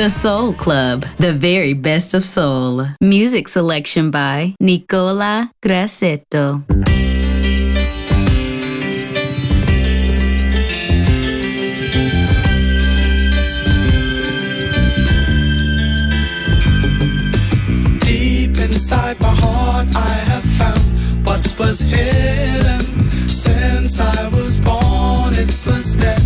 The 0.00 0.08
Soul 0.08 0.54
Club, 0.54 1.04
the 1.18 1.34
very 1.34 1.74
best 1.74 2.14
of 2.14 2.24
soul. 2.24 2.86
Music 3.02 3.48
selection 3.48 4.10
by 4.10 4.54
Nicola 4.58 5.52
Grassetto. 5.62 6.64
Deep 18.00 18.56
inside 18.56 19.20
my 19.20 19.28
heart, 19.28 19.88
I 19.94 20.14
have 20.32 20.46
found 20.56 21.26
what 21.26 21.44
was 21.58 21.80
hidden 21.80 22.80
since 23.28 24.00
I 24.00 24.28
was 24.28 24.60
born. 24.60 25.34
It 25.34 25.54
was 25.66 25.96
dead, 25.96 26.22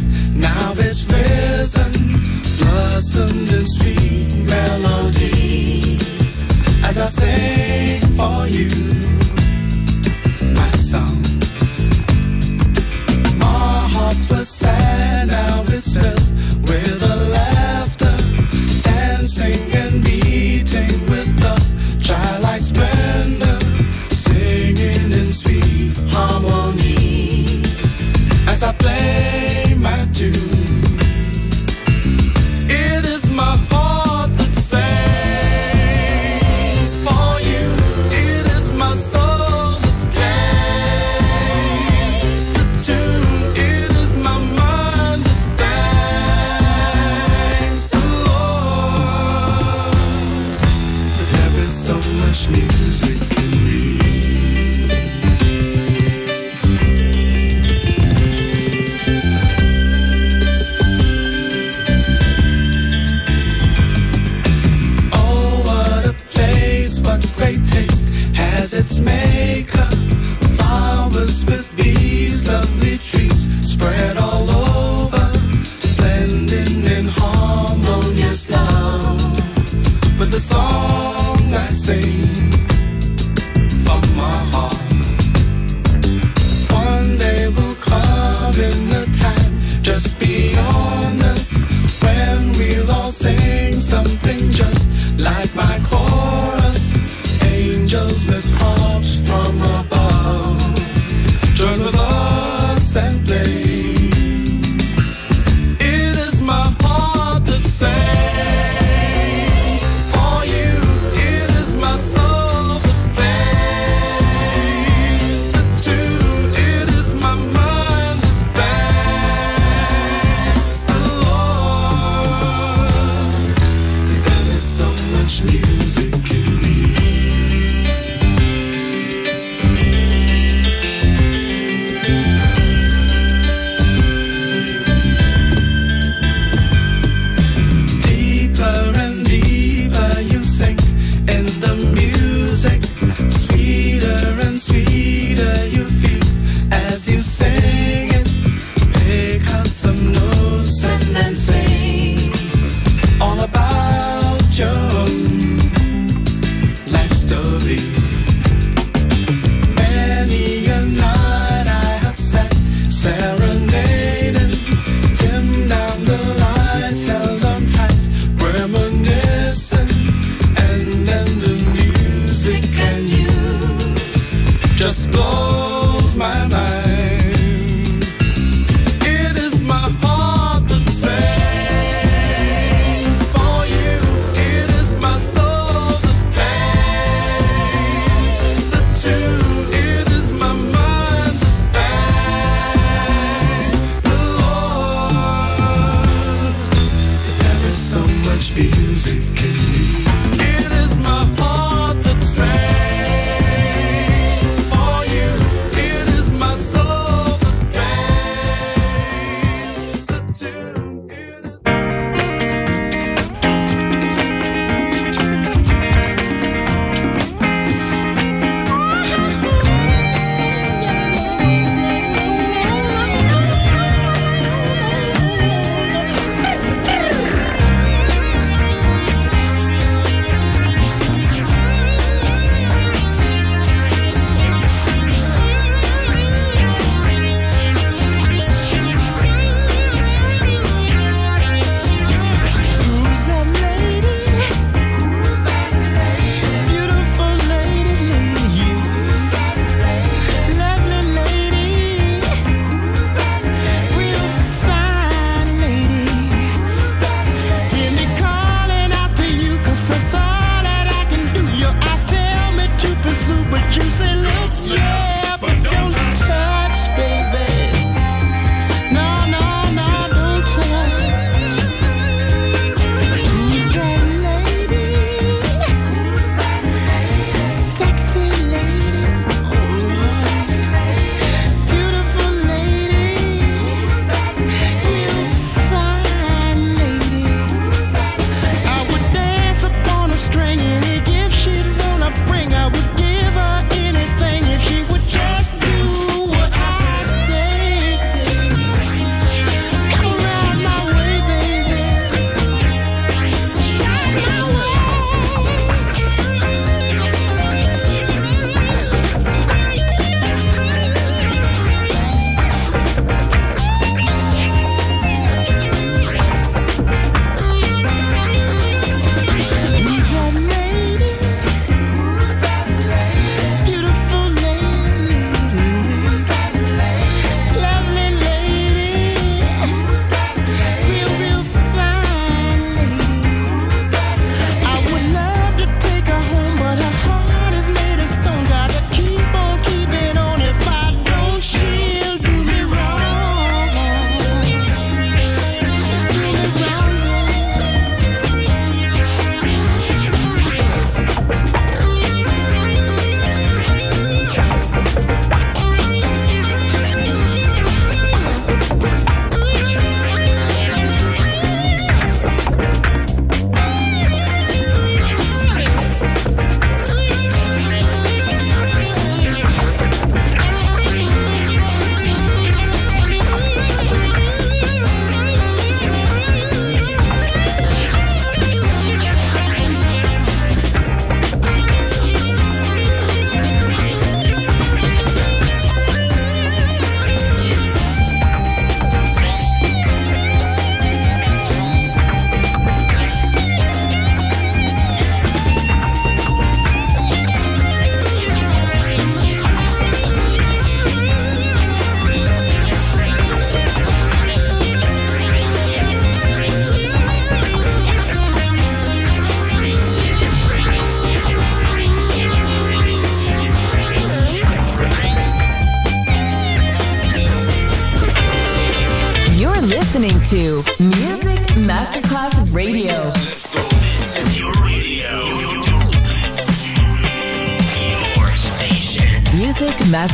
blossomed 3.05 3.51
in 3.51 3.67
sweet 3.67 4.33
melodies 4.49 6.43
as 6.85 6.99
I 6.99 7.07
sing 7.07 8.01
for 8.17 8.47
you 8.49 8.71
my 10.55 10.71
song. 10.71 11.23
My 13.37 13.89
heart 13.95 14.17
was 14.31 14.49
sad, 14.49 15.29
now 15.29 15.65
it's 15.69 15.95
filled 15.95 16.31
with 16.69 17.03
a 17.03 17.17
laughter, 17.37 18.17
dancing 18.83 19.73
and 19.75 20.03
beating 20.03 20.95
with 21.11 21.31
the 21.45 21.57
childlike 22.01 22.63
splendor, 22.63 23.61
singing 24.15 25.13
in 25.13 25.31
sweet 25.31 25.97
harmony 26.11 27.63
as 28.49 28.63
I 28.63 28.73
play 28.73 29.44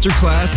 Masterclass 0.00 0.56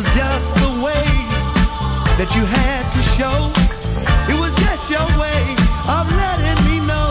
was 0.00 0.14
just 0.14 0.54
the 0.54 0.70
way 0.82 1.04
that 2.16 2.32
you 2.34 2.42
had 2.46 2.88
to 2.88 3.02
show. 3.02 3.52
It 4.32 4.40
was 4.40 4.52
just 4.56 4.88
your 4.88 5.04
way 5.20 5.42
of 5.92 6.08
letting 6.16 6.60
me 6.64 6.80
know 6.88 7.08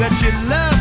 that 0.00 0.16
you 0.24 0.32
love 0.48 0.75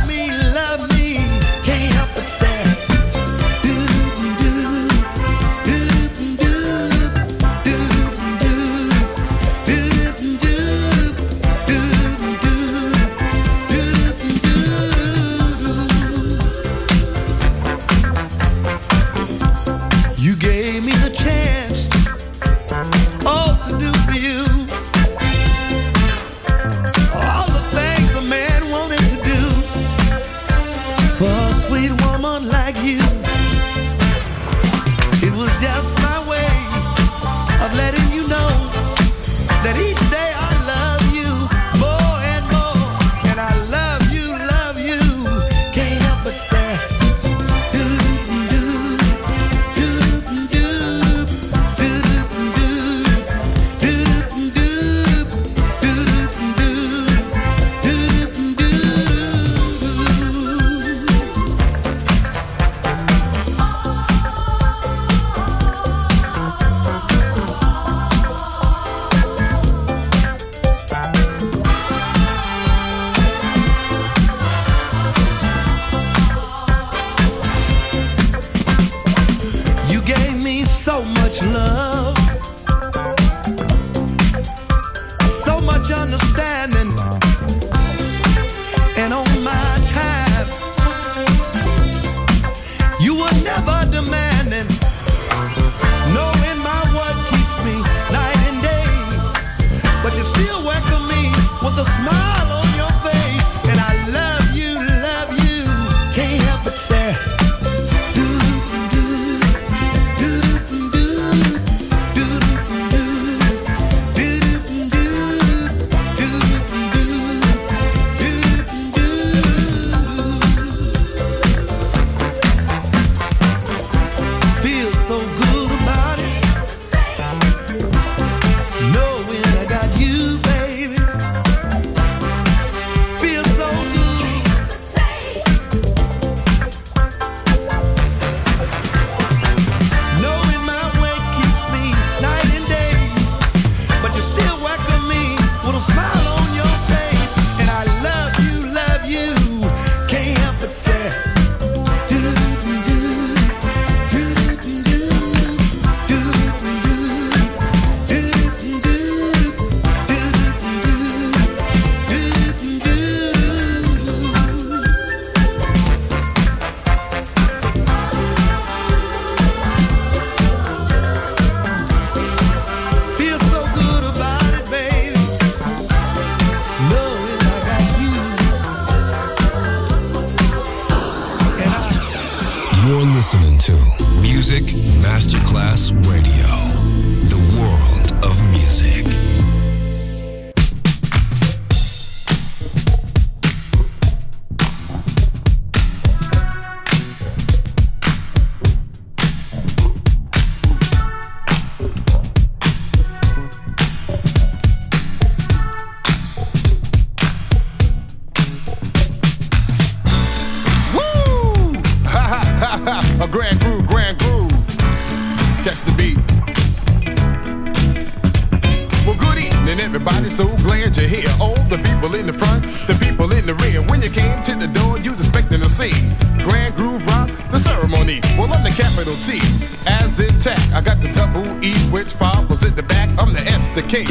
the 233.76 233.82
S, 233.82 233.84
the 233.84 233.84
K, 233.84 234.06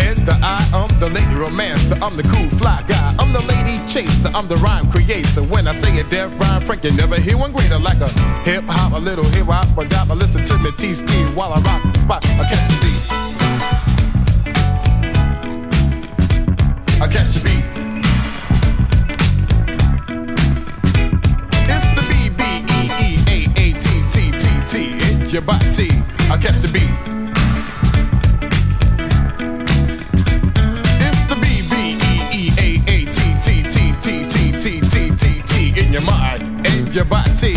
and 0.00 0.18
the 0.26 0.38
I. 0.42 0.60
I'm 0.72 0.88
the 1.00 1.08
lady 1.08 1.34
romancer. 1.34 1.96
I'm 2.02 2.16
the 2.16 2.22
cool 2.22 2.48
fly 2.58 2.82
guy. 2.86 3.14
I'm 3.18 3.32
the 3.32 3.40
lady 3.40 3.78
chaser. 3.88 4.30
I'm 4.34 4.48
the 4.48 4.56
rhyme 4.56 4.90
creator. 4.90 5.42
When 5.42 5.66
I 5.66 5.72
say 5.72 5.98
a 5.98 6.04
def 6.04 6.38
rhyme, 6.38 6.62
Frank, 6.62 6.84
you 6.84 6.92
never 6.92 7.18
hear 7.18 7.36
one 7.36 7.52
greater 7.52 7.78
like 7.78 8.00
a 8.00 8.08
hip 8.42 8.64
hop, 8.66 8.92
a 8.92 8.98
little 8.98 9.24
hip 9.24 9.46
hop, 9.46 9.66
but 9.74 9.88
dop. 9.90 10.08
Listen 10.08 10.44
to 10.44 10.58
me, 10.58 10.70
T 10.78 10.94
ski 10.94 11.24
while 11.34 11.52
I 11.52 11.60
rock 11.60 11.82
the 11.92 11.98
spot. 11.98 12.24
I 12.24 12.44
catch 12.48 12.68
the 12.70 12.76
beat. 12.82 13.10
I 17.00 17.08
catch 17.08 17.28
the 17.34 17.40
beat. 17.44 17.64
It's 21.68 21.86
the 21.96 22.02
B 22.10 22.12
B 22.38 22.42
E 22.76 22.80
E 22.96 23.08
A 23.26 23.38
A 23.60 23.72
T 23.72 23.86
T 24.10 24.30
T 24.32 24.44
T. 24.68 24.72
It's 25.22 25.32
your 25.32 25.42
body. 25.42 25.90
I 26.30 26.36
catch 26.40 26.58
the 26.58 26.68
beat. 26.72 27.19
Your 37.00 37.08
body. 37.08 37.54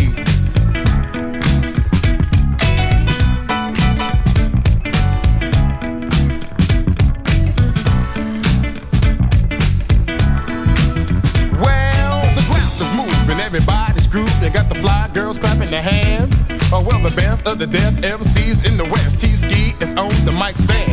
Well, 11.59 12.21
the 12.31 12.43
ground 12.47 12.79
is 12.79 12.89
moving, 12.95 13.41
everybody's 13.41 14.07
grooving. 14.07 14.53
Got 14.53 14.69
the 14.69 14.75
fly 14.75 15.09
girls 15.13 15.37
clapping 15.37 15.71
their 15.71 15.81
hands. 15.81 16.37
Oh, 16.71 16.81
well, 16.81 17.01
the 17.01 17.13
best 17.13 17.45
of 17.45 17.59
the 17.59 17.67
def 17.67 17.95
MCs 17.95 18.65
in 18.65 18.77
the 18.77 18.85
West. 18.85 19.19
T-Ski 19.19 19.75
is 19.81 19.93
on 19.95 20.07
the 20.23 20.31
mic 20.31 20.55
stand. 20.55 20.92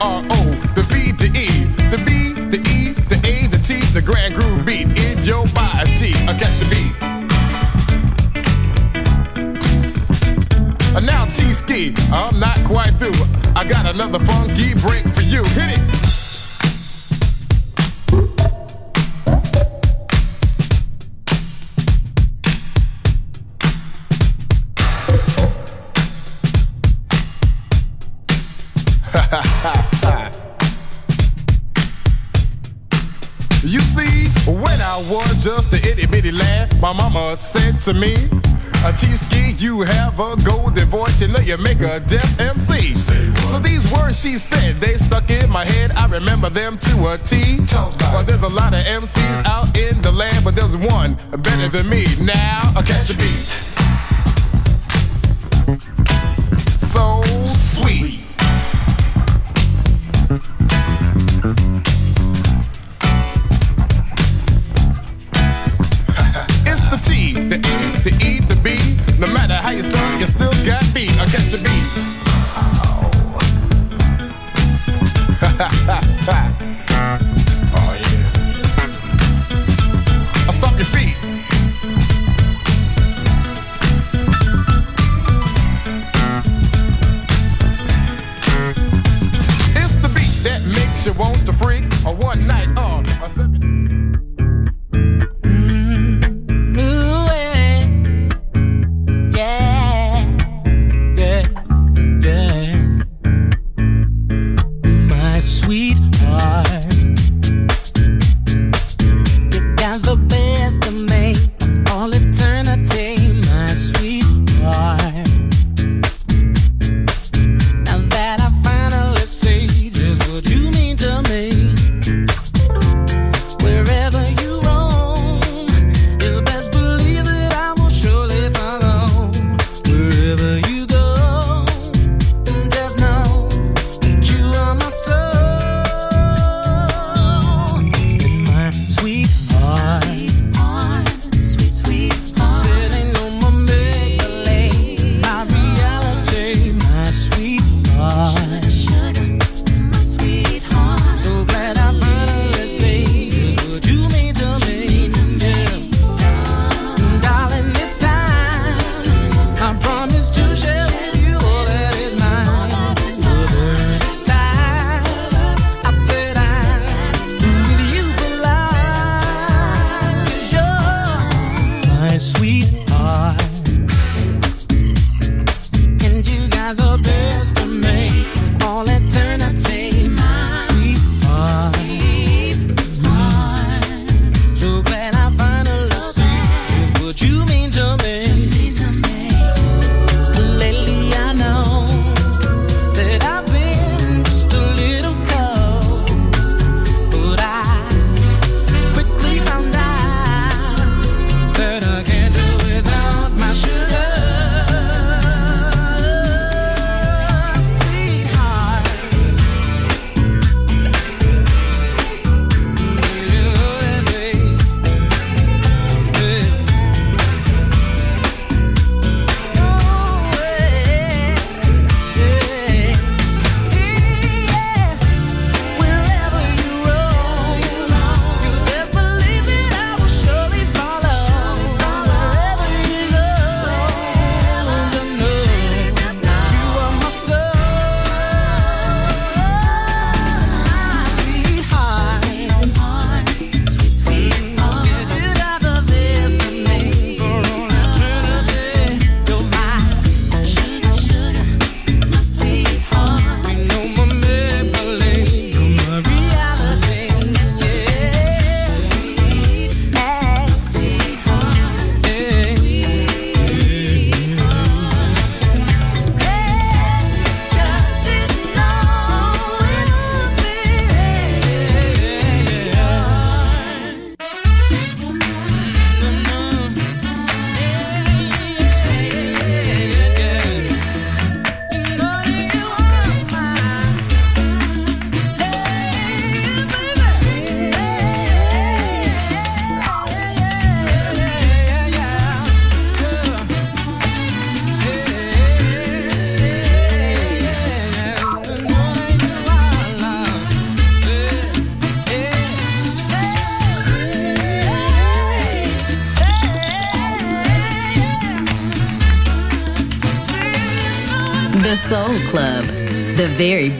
R 0.00 0.22
O, 0.30 0.44
the 0.74 0.82
V, 0.82 1.12
the 1.12 1.26
E, 1.26 1.64
the 1.90 1.98
B, 2.06 2.32
the 2.48 2.56
E, 2.70 2.92
the 3.08 3.16
A, 3.28 3.46
the 3.48 3.58
T, 3.58 3.80
the 3.92 4.00
grand 4.00 4.34
groove 4.34 4.64
beat 4.64 4.88
in 4.98 5.22
your 5.22 5.46
body. 5.48 6.14
I 6.26 6.34
catch 6.38 6.58
the 6.58 6.66
beat. 6.70 6.94
And 10.96 11.04
now 11.04 11.26
T 11.26 11.52
ski, 11.52 11.94
I'm 12.10 12.40
not 12.40 12.58
quite 12.64 12.94
through. 12.98 13.12
I 13.54 13.64
got 13.68 13.84
another 13.94 14.18
funky 14.20 14.72
break 14.74 15.04
said 37.36 37.80
to 37.82 37.94
me, 37.94 38.14
a 38.84 38.92
T-ski, 38.92 39.52
you 39.58 39.82
have 39.82 40.18
a 40.18 40.36
golden 40.44 40.88
voice, 40.88 41.20
you 41.20 41.28
know 41.28 41.38
you 41.40 41.56
make 41.58 41.80
a 41.80 42.00
def 42.00 42.40
MC. 42.40 42.94
So 42.94 43.58
these 43.58 43.90
words 43.92 44.20
she 44.20 44.36
said, 44.36 44.76
they 44.76 44.96
stuck 44.96 45.28
in 45.30 45.50
my 45.50 45.64
head, 45.64 45.92
I 45.92 46.06
remember 46.06 46.50
them 46.50 46.78
to 46.78 47.12
a 47.12 47.18
T. 47.18 47.58
Well, 48.00 48.24
there's 48.24 48.42
a 48.42 48.48
lot 48.48 48.72
of 48.72 48.84
MCs 48.84 49.44
out 49.44 49.76
in 49.76 50.00
the 50.02 50.12
land, 50.12 50.44
but 50.44 50.56
there's 50.56 50.76
one 50.76 51.14
better 51.42 51.68
than 51.68 51.88
me. 51.88 52.06
Now, 52.20 52.72
catch 52.82 53.08
the 53.08 53.14
beat. 53.14 53.69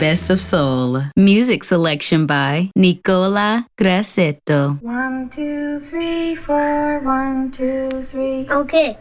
Best 0.01 0.31
of 0.31 0.41
soul. 0.41 1.03
Music 1.15 1.63
selection 1.63 2.25
by 2.25 2.71
Nicola 2.75 3.67
Grassetto. 3.79 4.81
One, 4.81 5.29
two, 5.29 5.79
three, 5.79 6.35
four, 6.37 7.01
one, 7.01 7.51
two, 7.51 7.91
three. 8.07 8.49
Okay. 8.49 8.97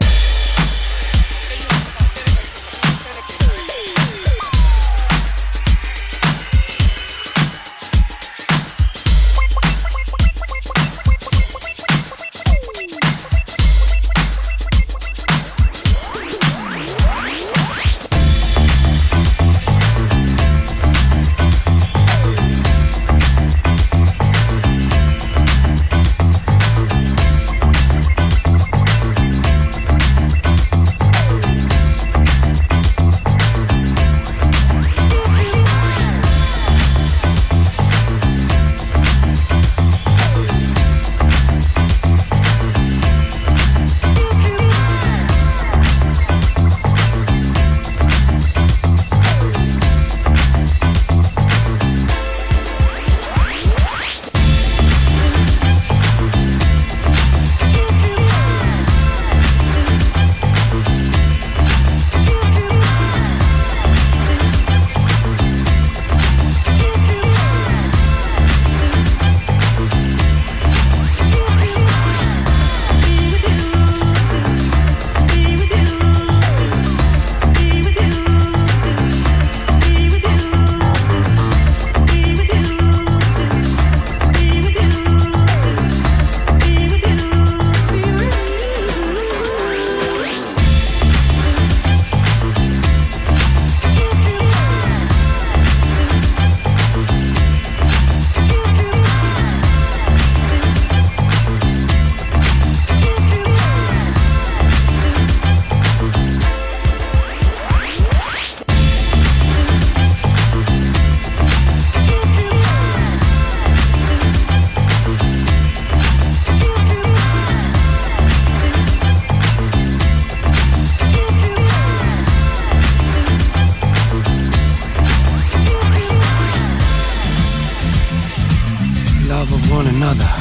Another. 130.00 130.32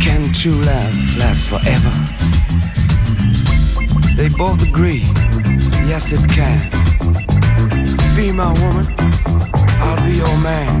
Can 0.00 0.32
true 0.32 0.62
love 0.62 0.94
last 1.18 1.46
forever? 1.46 1.92
They 4.16 4.28
both 4.28 4.62
agree, 4.66 5.02
yes 5.86 6.10
it 6.10 6.26
can. 6.30 6.70
Be 8.16 8.32
my 8.32 8.50
woman, 8.62 8.86
I'll 9.82 10.02
be 10.06 10.16
your 10.16 10.38
man. 10.38 10.80